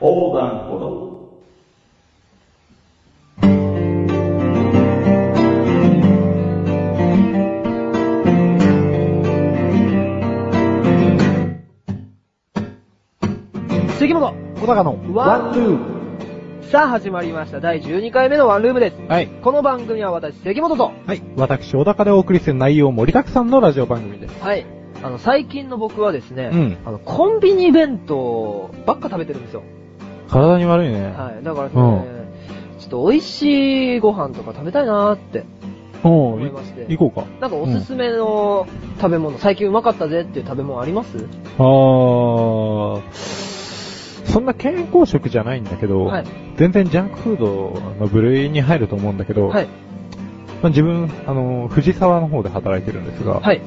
[0.00, 1.10] 横断歩道。
[13.98, 16.00] 杉本小高のワンルーム
[16.70, 18.96] さあ始まりました第12回目のワンルームです。
[19.06, 19.26] はい。
[19.26, 21.22] この番組は私、関本と、はい。
[21.36, 24.42] 私、小高でお送りする内容盛りだくさんのラジオ番組です。
[24.42, 24.64] はい。
[25.02, 29.62] あの、最近の僕はですね、うんあの、コンビニ弁当ばっか食べてるんですよ。
[30.30, 31.12] 体に悪いね。
[31.12, 31.44] はい。
[31.44, 31.82] だからですね、
[32.78, 35.44] ちょっと美味しいご飯とか食べたいなーって
[36.02, 36.90] おー思いまして。
[36.92, 37.28] い行こうか。
[37.40, 38.66] なんかおすすめの
[38.98, 41.26] 食べ物、最近うまかったぜっていう食べ物あります？
[41.58, 43.02] あー、
[44.24, 46.24] そんな健康食じゃないんだけど、はい。
[46.56, 49.66] 全然ジャンクフードの部類に入ると思うんだけど、はい。
[50.62, 53.62] まあ、自分、あの、藤沢の方で働いてるんですが、はい。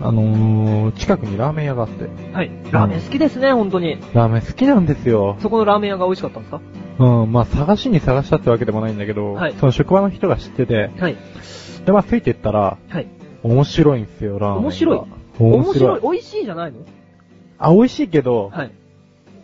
[0.00, 2.50] あのー、近くにラーメン屋があって、はい。
[2.70, 3.98] ラーメン好きですね、本当に。
[4.14, 5.36] ラーメン好きなんですよ。
[5.40, 6.60] そこのラーメン屋が美味しかったんですか？
[6.98, 11.16] うん、まあ探しに探したってわけでもないんだけど、はいその職場の人が知ってて、はい。
[11.84, 13.06] で、まあついてったら、はい。
[13.42, 14.60] 面白いんですよ、ラーメンが。
[14.62, 15.00] 面白い
[15.38, 15.78] 面面白い。
[15.78, 16.00] 白い。
[16.02, 16.78] 美味しいじゃないの？
[17.58, 18.70] あ、美味しいけど、はい。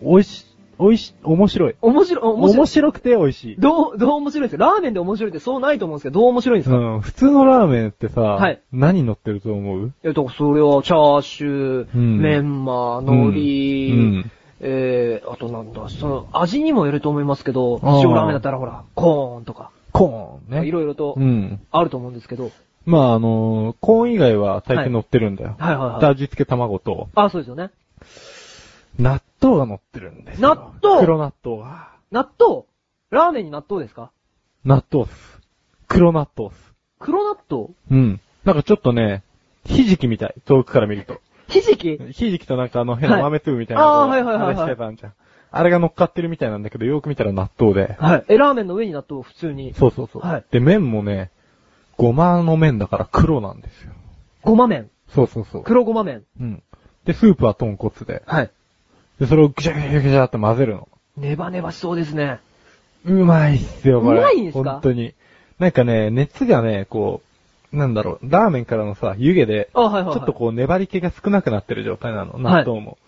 [0.03, 0.47] 美味し、
[0.79, 1.75] 美味し、面白い。
[1.81, 2.57] 面白い、面白い。
[2.59, 3.57] 面白くて美味しい。
[3.59, 4.65] どう、どう面白いですか？
[4.67, 9.93] ラーメンで面白いってそうないと思うんですけど、どう面白いんですか、いうん、普通のラーメンってさ、はい何乗ってると思う？
[10.03, 14.31] や、だからそれは、チャーシュー、うんメンマ、海苔、うん。
[14.61, 20.67] えー、あとなんだ、その、味にもよると思いますけど、塩ラーメンだったらほら、コーンとか、コーンね。
[20.67, 21.61] いろいろとうん。
[21.71, 22.51] あると思うんですけど、
[22.87, 25.57] まああのーコーン以外は大抵乗ってるんだよ。
[25.59, 27.71] はいはいはいで味付け卵と、あ、そうですよね。
[28.99, 30.49] 納豆が乗ってるんですよ。
[30.49, 31.01] 納豆？
[31.05, 31.91] 黒納豆が。
[32.11, 32.65] 納豆？
[33.11, 34.11] ラーメンに納豆ですか？
[34.65, 35.41] 納豆っす。
[35.89, 36.75] 黒納豆っす。
[36.99, 37.69] 黒納豆？
[37.91, 38.21] うん。
[38.45, 39.23] なんかちょっとね、
[39.65, 40.35] ひじきみたい。
[40.45, 41.21] 遠くから見ると。
[41.49, 41.99] ひじき？
[42.13, 44.03] ひじきとなんかあの変なはい豆粒みたいな。
[44.03, 45.15] あーはいはいはいはいあれしてたんじゃん。
[45.51, 47.97] あれが乗っかってるみたいなんだけど、よく見たら納豆で。
[47.99, 48.25] はい。
[48.29, 49.73] え、ラーメンの上に納豆普通に。
[49.75, 50.23] そうそうそう。
[50.23, 51.31] はいで、麺もね、
[51.97, 53.93] ごまの麺だから黒なんですよ。
[54.43, 54.91] ごま麺？
[55.15, 55.63] そうそうそう。
[55.63, 56.25] 黒ごま麺？
[56.41, 56.63] うん。
[57.05, 58.23] で、スープは豚骨で。
[58.27, 58.51] はい。
[59.21, 60.89] で、それをぐちゃぐちゃぐちゃって混ぜるの。
[61.17, 62.41] ネバネバしそうですね。
[63.05, 64.21] うまいっすよ、これ。
[64.21, 64.73] うまいんですか？
[64.73, 65.15] 本当に。
[65.59, 67.23] なんかね、熱がね、こ
[67.73, 70.15] う、なんだろう、ラーメンからのさ、湯気で、あ、はいはい、はい。
[70.15, 72.99] ちょっとこう粘り気が少なくなってる状態なの、はい納豆も。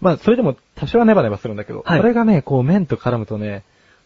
[0.00, 3.62] まあ、それでも多少はネバネバするんだけど、はいそれがね、こう麺と絡むとね、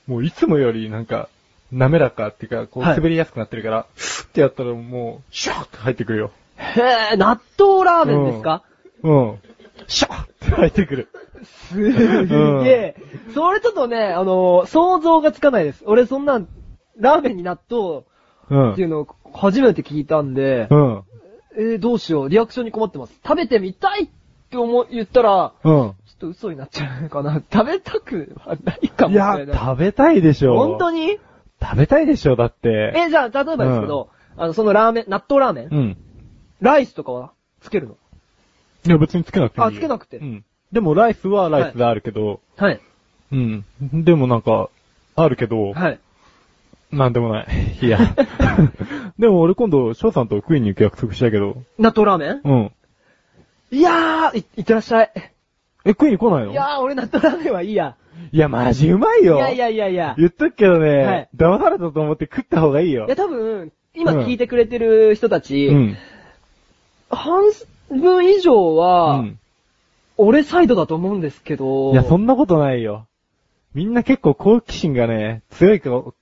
[0.06, 1.29] もういつもよりなんか、
[1.73, 6.31] 滑らかっていうか、こうはい滑りやすくなってるから、ふってやったらもう、シャーって入ってくるよ。
[6.56, 8.62] へぇ、納豆ラーメンですか、
[9.03, 9.39] うん。
[9.87, 11.09] シャーって入ってくる。
[11.45, 12.97] すげえ。
[13.34, 15.83] それちょっとね、あのー想像がつかないです。
[15.87, 16.49] 俺そんなん、
[16.99, 18.03] ラーメンに納豆
[18.51, 18.84] うんってい。
[18.84, 21.03] うのを初めて聞いたんで、うん。
[21.56, 23.15] えー、どうしよう、リアクションに困ってます。
[23.25, 24.09] 食べてみたいっ
[24.50, 25.73] て思、言ったら、うん。
[25.73, 27.43] ちょっと嘘になっちゃうのかな。
[27.53, 30.56] 食べたくはないかもいやしれない。、食べたいでしょ。
[30.56, 31.19] 本当に？
[31.62, 32.93] 食べたいでしょ、だって。
[32.97, 35.97] え、じゃあ、例えばですけど、あの、そのラーメン、納豆ラーメン、うん。
[36.61, 37.97] ライスとかはつけるの？
[38.87, 39.69] いや、別につけなくていいよ。
[39.69, 40.45] あつけなくてうん。
[40.72, 42.81] でも、ライスはライスであるけど、はい。
[43.32, 43.64] うん。
[43.92, 44.70] でもなんか、
[45.16, 45.98] あるけど、はい。
[46.92, 47.47] なんでもない。
[47.82, 47.98] いや。
[49.19, 52.41] でも俺今度、翔さんと食いに行く約束したけど、納豆ラーメン？
[52.44, 52.72] うん。
[53.70, 55.10] いやー、い、いってらっしゃい。
[55.84, 56.53] え、食いに来ないの？
[56.53, 57.97] いやー、俺納豆ラーメンはいいや。
[58.32, 59.37] いや、マジうまいよ。
[59.37, 60.14] いやいやいやいや。
[60.19, 63.16] 言っとくけどね、はい騙されたと思って食った方がいいよいや、。
[63.16, 65.97] 多分、今聞いてくれてる人たち、うん。
[67.10, 67.42] 半
[67.91, 69.38] 分以上うは、ん。
[70.20, 73.06] 俺サイドだと思うんですけど、いや、そんなことないよ。
[73.75, 76.14] みんな結構好奇心がね、強い子、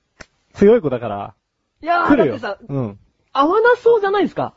[0.55, 1.35] 強い子だから、
[1.83, 2.99] いやー、だってさ。、うん。
[3.33, 4.55] 合わなそうじゃないですか。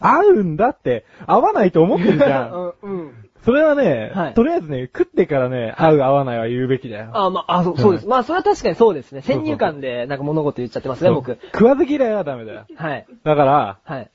[0.00, 2.52] 合うんだって、合わないと思ってるじゃん。
[2.82, 3.12] うん、うん。
[3.44, 7.10] それはね、はいとりあえずね、食ってからね、合う合わないは言うべきだよ。
[7.12, 8.06] あ、まあ、あ、そうそうです。
[8.06, 9.20] まあ、それは確かにそうですね。
[9.22, 11.38] 先入観で、なんか物事言っちゃってますね、僕。
[11.52, 12.66] 食わず嫌いはダメだよ。
[12.76, 13.06] はい。
[13.24, 14.10] だから、はい。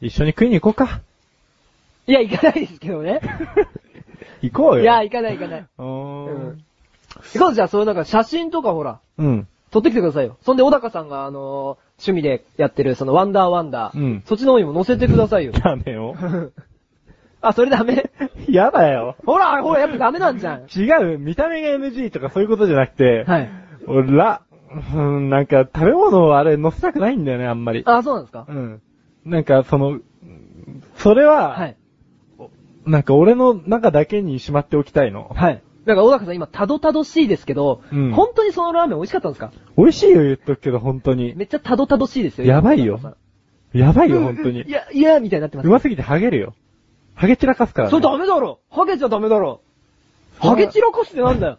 [0.00, 1.00] 一緒に食いに行こうか。
[2.06, 3.20] いや、行かないですけどね。
[4.42, 4.82] 行こうよ。
[4.82, 5.60] いや、行かない行かない。
[5.78, 5.84] うー
[6.52, 6.58] ん。
[7.34, 9.46] 行こうじゃあ、それなんか写真とかほら、うん。
[9.70, 10.36] 撮ってきてくださいよ。
[10.42, 13.98] そんで、小高さんが、あのー趣味でやってる、その、ワンダーワンダー。
[13.98, 15.52] うんそっちの方にも載せてくださいよ。
[15.64, 16.14] ダメよ。
[17.40, 18.10] あ、それダメ？
[18.48, 19.16] やだよ。
[19.26, 20.62] ほら、ほら、やっぱダメなんじゃん。
[20.74, 23.50] 違う、見た目が NG とかそういうことじゃなくて、はい。
[23.86, 24.42] 俺ら、
[24.94, 27.82] うん、なんか食べ物をあれ乗せたくないんだよね、あんまり。
[27.86, 28.44] あ、そうなんですか？
[28.48, 28.82] うん。
[29.24, 29.98] なんかその、
[30.96, 31.76] それは、はい。
[32.86, 35.30] なんか俺の中だけにしまっておきたいの。
[35.34, 35.62] はい。
[35.84, 39.52] だから、小高さん今、たどたどしいですけど、うん本当にそのラーメン美味しかったんですか？
[39.76, 41.34] 美味しいよ言っとくけど、本当に。
[41.36, 42.46] めっちゃたどたどしいですよ。
[42.46, 43.00] やばいよ
[43.72, 44.70] やばいよ、ん本当にい。
[44.70, 45.66] や、いや、みたいになってます。
[45.66, 46.54] うますぎてハゲるよ。
[47.14, 47.90] ハゲ散らかすから、ね。
[47.90, 49.60] それダメだろハゲちゃダメだろ
[50.38, 51.58] ハゲ散らかすってなんだよ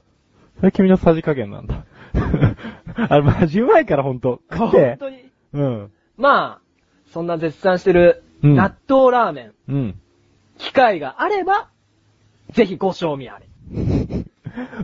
[0.59, 1.85] それ君のさじ加減なんだ。
[3.09, 4.41] あれマジうまいからほんと。
[4.51, 4.97] 食っ本て。
[4.99, 5.17] 当に。
[5.53, 5.91] うん。
[6.17, 6.59] まあ、
[7.11, 9.95] そんな絶賛してる、うん納豆ラーメン、うん。
[10.59, 11.69] 機会があれば、
[12.51, 13.45] ぜひご賞味あれ。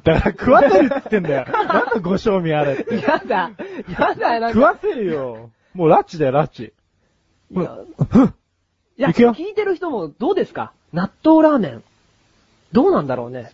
[0.04, 1.46] だから食わせるって言ってんだよ。
[1.52, 2.96] なんだご賞味あれって。
[2.96, 3.52] やだ、
[4.00, 4.54] やだ、なんか。
[4.54, 5.50] 食わせるよ。
[5.74, 6.74] もうラッチだよ、ラッチ。
[7.52, 7.78] いや、
[8.98, 10.72] いや、いくよ聞いてる人もどうですか？
[10.94, 11.84] 納豆ラーメン。
[12.72, 13.52] どうなんだろうね。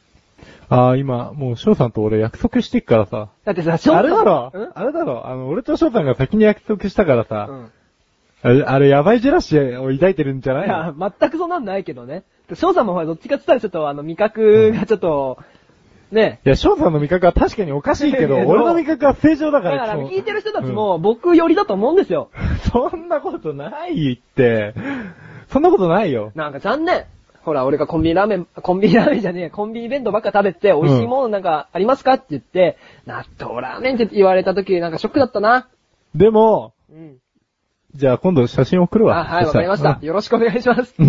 [0.69, 3.29] ああ、今、もう翔さんと俺約束してっからさ。
[3.45, 4.71] だってさ、ちょっとあれだろうん？
[4.73, 7.47] あれだろあの、俺と翔さんが先に約束したからさ。
[7.49, 7.71] うん。
[8.43, 12.23] あれ、あれやばいジェラシーを抱いてるんじゃないいやの、全くそんなんないけどね。
[12.53, 15.37] 翔さんもほら、どっちかって言ったらちょっとあの、味覚がちょっと、
[16.11, 16.41] ね。
[16.45, 22.29] いや、翔さんの味覚は確かにおかしいけど、俺の味覚は正常だか、だから聞いてる人たちも僕寄りだと思うんですよ。
[22.71, 24.73] そんなことないって。
[25.49, 26.31] そんなことないよ。
[26.35, 27.05] なんか残念。
[27.43, 32.77] ほら、俺がコンビニラーメン、コンビニラーメンじゃねえ、コンビニ弁当ばっか食べて、美味しいものなんかありますかって言って、
[33.07, 35.67] 納豆ラーメンって言われた時なんかショックだったな。
[36.13, 37.17] でも、うん。
[37.95, 39.19] じゃあ今度写真送るわ。
[39.19, 39.99] あ、はい、わかりました。
[40.01, 40.95] よろしくお願いします。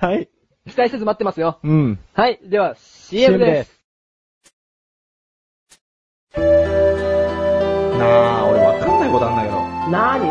[0.00, 0.28] はい。
[0.68, 1.58] 期待せず待ってますよ。
[1.62, 1.98] うん。
[2.12, 3.78] はい、では、CM です。
[6.36, 6.42] な
[8.40, 9.56] あ、俺わかんないことあんだけど。
[9.90, 10.24] なに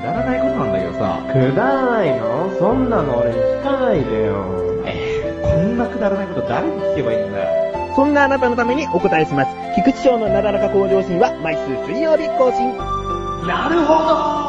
[0.00, 1.20] くだらないことなんだけどさ。
[1.32, 2.50] くだらないの？
[2.58, 4.82] そんなの俺に聞かないでよ。
[4.86, 7.94] えー、こんなくだらないこと誰に聞けばいいんだよ。
[7.94, 9.50] そんなあなたのためにお答えします。
[9.76, 13.03] 菊池賞のなだらか向上心は毎週水曜日更新。
[13.46, 14.44] なるほど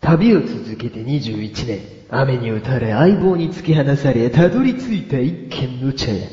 [0.00, 1.80] 旅を続けて21年、
[2.10, 6.28] 雨に打たれ相棒に突き放され、たどり着いた一軒の茶屋。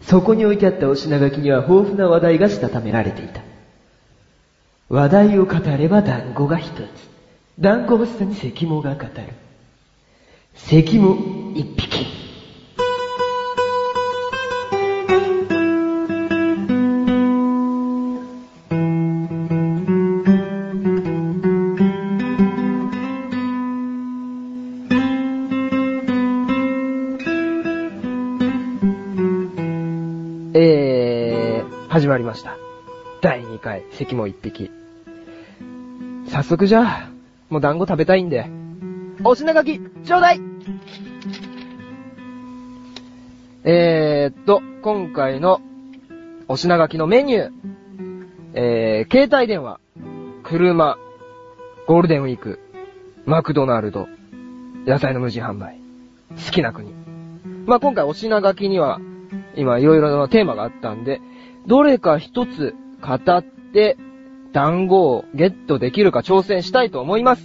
[0.00, 3.42] そこに置いてあったお品書きには豊富な話題がしたためられていた。
[4.88, 6.80] 話題を語れば団子が一つ。
[7.60, 9.10] 団子欲しさに関もが語る。
[10.54, 11.16] 関も
[11.54, 12.23] 一匹。
[30.56, 32.56] えー、始まりました。
[33.20, 34.70] 第2回、関も一匹。
[36.28, 37.10] 早速じゃあ、
[37.50, 38.48] もう団子食べたいんで、
[39.24, 40.40] お品書き、ちょうだい。
[43.64, 45.60] えーっと、今回の
[46.46, 47.50] お品書きのメニュー、
[48.54, 49.80] えー、携帯電話、
[50.44, 50.98] 車、
[51.88, 52.60] ゴールデンウィーク、
[53.26, 54.06] マクドナルド、
[54.86, 55.80] 野菜の無人販売、
[56.46, 56.94] 好きな国。
[57.66, 59.00] まあ、今回お品書きには、
[59.56, 61.20] 今いろいろなテーマがあったんで、
[61.66, 63.96] どれか一つ語って、
[64.52, 67.42] 団子をゲットできるか挑戦したいと思います。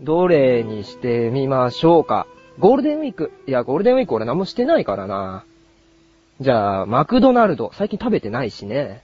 [0.00, 2.26] どれにしてみましょうか。
[2.58, 3.32] ゴールデンウィーク。
[3.46, 5.44] いや、ゴールデンウィーク俺何もしてないからな。
[6.40, 7.70] じゃあ、マクドナルド。
[7.74, 9.02] 最近食べてないしね。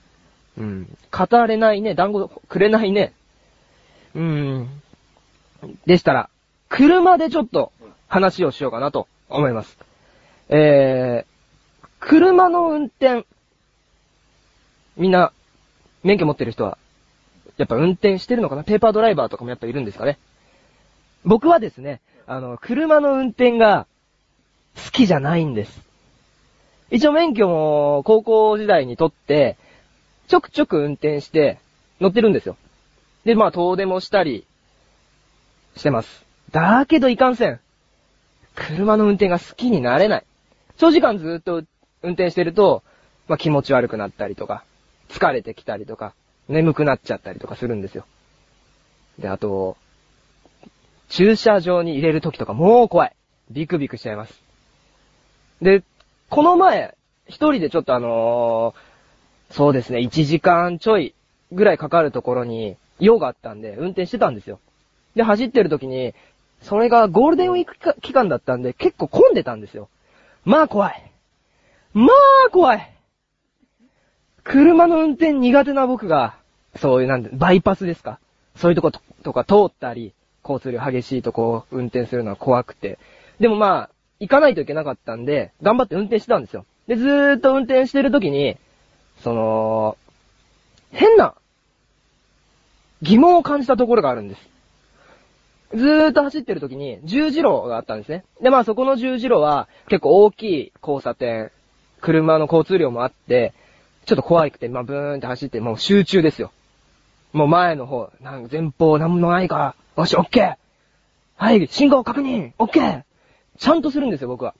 [0.56, 0.96] うん。
[1.10, 1.94] 語れないね。
[1.94, 3.12] 団子くれないね。
[4.14, 4.68] うん。
[5.86, 6.30] でしたら、
[6.68, 7.72] 車でちょっと
[8.08, 9.78] 話をしようかなと思います。
[10.48, 11.37] えー、
[12.00, 13.26] 車の運転。
[14.96, 15.32] みんな、
[16.02, 16.78] 免許持ってる人は、
[17.56, 18.64] やっぱ運転してるのかな？
[18.64, 20.18] ペーパードライバーとかもやっぱいるんですかね？
[21.24, 23.86] 僕はですね、あの、車の運転が
[24.76, 25.80] 好きじゃないんです。
[26.90, 29.56] 一応免許も高校時代に取って、
[30.28, 31.58] ちょくちょく運転して
[32.00, 32.56] 乗ってるんですよ。
[33.24, 34.46] で、まあ遠出もしたり
[35.76, 36.24] してます。
[36.50, 37.60] だけどいかんせん。
[38.54, 40.24] 車の運転が好きになれない。
[40.76, 41.64] 長時間ずっと
[42.02, 42.82] 運転してると、
[43.26, 44.64] まあ気持ち悪くなったりとか、
[45.08, 46.14] 疲れてきたりとか、
[46.48, 48.06] 眠くなっちゃったりとかするんですよ。
[49.18, 49.76] で、あと、
[51.08, 53.12] 駐車場に入れるときとかもう怖い。
[53.50, 54.42] ビクビクしちゃいます。
[55.62, 55.82] で、
[56.28, 56.94] この前、
[57.26, 58.88] 一人でちょっとあのー
[59.50, 61.14] そうですね、1時間ちょい
[61.52, 64.60] ぐらいかかるところに用があったんで、運転してたんですよ。
[65.14, 66.14] で、走ってるときに、
[66.62, 69.88] それがゴールデンウィーク期間だったんで、結構混んでたんですよ。
[70.44, 71.07] まあ怖い。
[71.94, 72.12] ま
[72.46, 72.94] あ怖い。
[74.44, 76.36] 車の運転苦手な僕が、
[76.76, 78.18] そういうなんで、バイパスですか？
[78.56, 82.98] そういうとこととか通ったり、交通量激しいとこを運転するのは怖くて。
[83.40, 83.90] でもまあ、
[84.20, 86.64] 行かないといけなかったんで、頑張って運転してたんですよ。
[86.86, 88.56] で、ずーっと運転してるときに、
[89.22, 89.96] その、
[90.90, 91.34] 変な、
[93.02, 94.48] 疑問を感じたところがあるんです。
[95.74, 98.24] ずーっと走ってるときに、十字路があったんですね。
[98.40, 101.52] で、まあそこの十字路は結構大きい交差点、
[102.00, 103.52] 車の交通量もあって、
[104.06, 106.50] ちょっと怖くて、まあブーンって走って、もう集中ですよ。
[107.32, 110.56] もう前の方、なん前方なんもないから、よし、オッケー
[111.36, 113.02] はい、信号確認オッケー
[113.58, 114.54] ちゃんとするんですよ、僕は。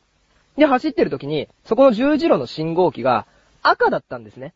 [0.57, 3.27] で、走ってる時に、そこの十字路の信号機が
[3.63, 4.55] 赤だったんですね。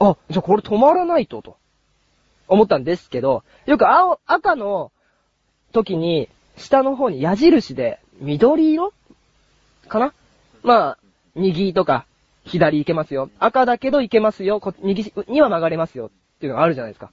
[0.00, 1.56] あ、じゃあこれ止まらないと、と。
[2.48, 4.90] 思ったんですけど、よく青、赤の
[5.72, 8.92] 時に、下の方に矢印で、緑色？
[9.86, 10.12] かな？
[10.62, 10.98] まあ、
[11.38, 12.06] 右とか、
[12.44, 13.30] 左行けますよ。
[13.38, 14.60] 赤だけど行けますよ。
[14.82, 16.06] 右には曲がれますよ。
[16.06, 17.10] っていうのがあるじゃないですか。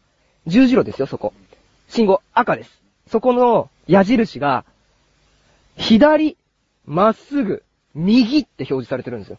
[0.47, 1.33] 十字路ですよ、そこ。
[1.87, 2.81] 信号赤です。
[3.07, 4.65] そこの矢印が、
[5.77, 6.37] 左、
[6.85, 7.63] まっすぐ、
[7.93, 9.37] 右って表示されてるんですよ。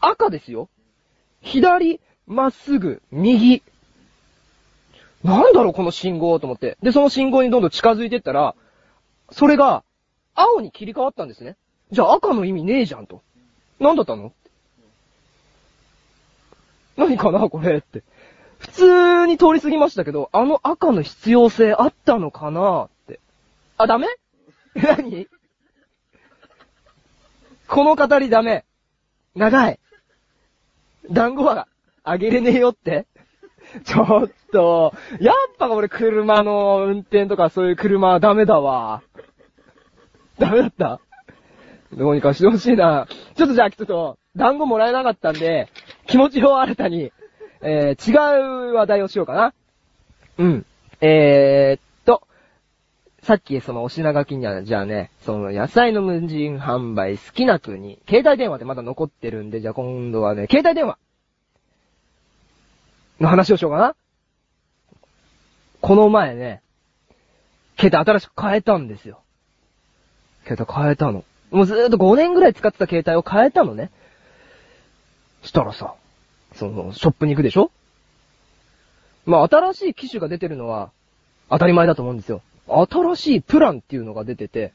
[0.00, 0.68] 赤ですよ。
[1.40, 3.62] 左、まっすぐ、右。
[5.22, 6.76] なんだろう、この信号と思って。
[6.82, 8.54] で、その信号にどんどん近づいてったら、
[9.30, 9.84] それが、
[10.34, 11.56] 青に切り替わったんですね。
[11.92, 13.22] じゃあ赤の意味ねえじゃんと。
[13.80, 14.32] なんだったの？
[16.96, 18.02] 何かなこれって。
[18.58, 23.20] 普通に通り過ぎましたけど、あの赤の必要性あったのかなって。
[23.78, 24.06] あ、ダメ？
[24.76, 25.26] 何？
[27.68, 28.64] この語りダメ。
[29.34, 29.78] 長い。
[31.10, 31.66] 団子は
[32.04, 33.06] あげれねえよって。
[33.84, 39.02] ちょっと、やっぱ俺車の運転とかそういう車はダメだわ。
[40.38, 41.00] ダメだった？
[41.92, 43.08] どうにかしてほしいな。
[43.34, 45.68] ちょっとじゃあ、ちょっと、団子もらえなかったんで、
[46.06, 47.12] 気持ちを新たに、
[47.62, 49.54] えー、違う話題をしようかな。
[50.38, 50.66] うん。
[51.00, 52.22] えー、っと、
[53.22, 60.96] さっきそのお品書きには、じゃあね、その野菜の無人販売好きな国、携帯電話でまだ残ってるんで、じゃあ今度はね、携帯電話
[63.18, 63.96] の話をしようかな。
[65.80, 66.62] この前ね、
[67.78, 69.22] 携帯新しく変えたんですよ。
[70.44, 71.24] 携帯変えたの。
[71.50, 73.90] もうずーっと5年ぐらい使ってた携帯を変えたのね。
[75.42, 75.94] したらさ、
[76.54, 77.70] その、ショップに行くでしょ？
[79.26, 80.90] まあ、新しい機種が出てるのは、
[81.48, 82.42] 当たり前だと思うんですよ。
[82.68, 84.72] 新しいプランっていうのが出てて、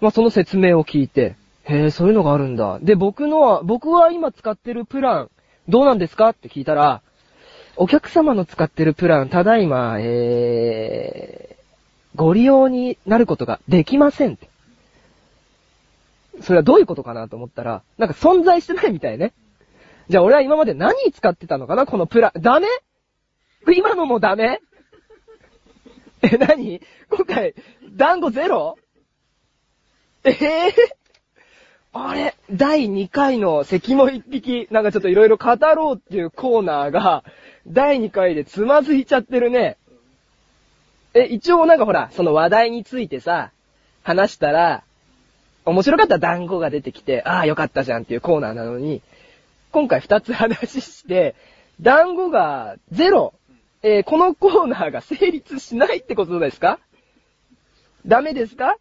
[0.00, 2.78] まあ、その説明を聞いて、へえ、そういうのがあるんだ。
[2.80, 5.30] で、僕のは、僕は今使ってるプラン、
[5.68, 7.02] どうなんですかって聞いたら、
[7.76, 14.48] お客様の使ってるプラン、ただいま、えー、ご利用になることができませんって。
[16.40, 19.32] それはどういうことかなと思ったら、なんか存在してないみたいね。
[20.08, 21.86] じゃあ俺は今まで何使ってたのかな？
[21.86, 22.32] このプラ。
[22.38, 22.68] ダメ？
[23.74, 24.60] 今のもダメ？
[26.22, 26.80] え、何？
[27.10, 27.54] 今回、
[27.96, 28.76] 団子ゼロ？
[30.24, 30.74] ええ
[31.92, 32.36] あれ？
[32.50, 37.24] 第2回の関も一匹、なんかちょっといろいろ語ろうっていうコーナーが、
[37.66, 39.78] 第2回でつまずいちゃってるね。
[41.14, 43.50] え、一応なんかほら、その話題についてさ、
[44.02, 44.84] 話したら、
[45.66, 49.02] 面白かった団子が出てきて、ああ、よかったじゃんっていうコーナーなのに、
[49.72, 51.34] 今回二つ話して、
[51.80, 53.34] 団子がゼロ、
[53.82, 56.78] えーこのコーナーが成立しないってことですか？
[58.06, 58.78] ダメですか？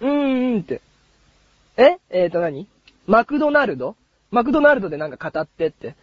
[0.00, 0.80] うーんって。
[1.76, 1.98] え？
[2.10, 2.66] えーと何？
[3.06, 3.94] マクドナルド？
[4.30, 5.94] マクドナルドでなんか語ってって。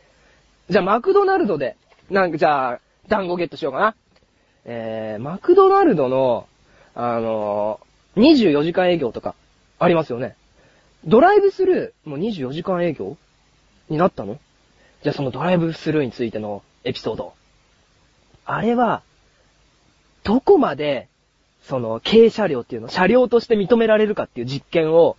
[0.69, 1.75] じゃあマクドナルドで、
[2.09, 3.95] なんかじゃあ、団子ゲットしようかな。
[4.63, 6.47] えー、マクドナルドの、
[6.95, 7.85] あのー、
[8.15, 9.35] 24時間営業とか、
[9.79, 10.35] ありますよね。
[11.05, 13.17] ドライブスルー、もう24時間営業
[13.89, 14.39] になったの？
[15.03, 17.33] じゃあそのドライブスルーについてのエピソード。
[18.45, 19.03] あれは、
[20.23, 21.07] どこまで、
[21.63, 25.17] その、軽車両っていうの、車両として認められるかっていう実験を、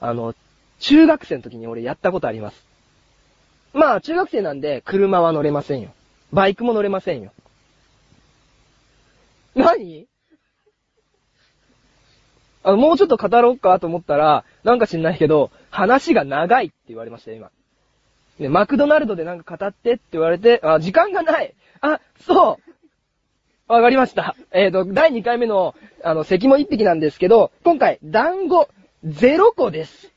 [0.00, 0.34] あの、
[0.80, 2.64] 中学生の時に俺やったことあります。
[3.72, 5.92] まあ、中学生なんで、車は乗れませんよ。
[6.32, 7.32] バイクも乗れませんよ。
[9.54, 10.06] 何？
[12.64, 17.50] あの、もうちょっと語ろうかと思ったら、なんか知んないけど、話が長いって言われましたよ、今。
[18.38, 22.58] ね、マクドナルドでなんか語ってって言われて、あ、時間がないあ、そ
[23.68, 24.34] うわかりました。
[24.50, 28.68] えっ、と、第2回目の、あの、関も一匹なんですけど、今回、団子、
[29.06, 30.10] 0個です。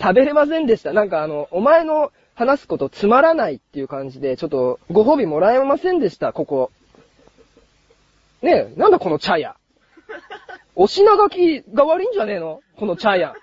[0.00, 0.92] 食べれませんでした。
[0.92, 6.70] なんかあの、お前の話すことつまらないっていう感じで、ちょっと、ご褒美もらえませんでした、ここ。
[8.42, 9.56] ねえ、なんだこの茶屋。
[10.76, 12.60] お品書きが悪いんじゃねえの？
[12.76, 13.34] この茶屋。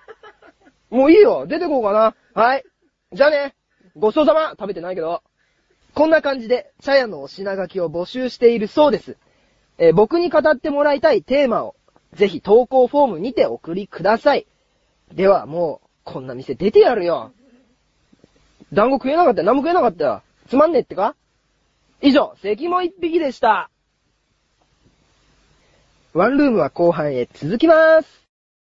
[0.90, 2.14] もういいよ、出てこうかな。
[2.34, 2.64] はい。
[3.12, 3.54] じゃあね。
[3.96, 5.22] ごちそうさま食べてないけど。
[5.94, 9.16] こんな感じで、茶屋のお品書きを募集しているそうです。
[9.78, 11.74] えー僕に語ってもらいたいテーマを、
[12.14, 14.46] ぜひ投稿フォームにて送りください。
[15.12, 17.32] ではもう、こんな店出てやるよ。
[18.72, 19.46] 団子食えなかったよ。
[19.46, 20.22] 何も食えなかったよ。
[20.48, 21.14] つまんねえってか？
[22.00, 23.70] 以上、関も一匹でした。
[26.14, 28.21] ワンルームは後半へ続きます。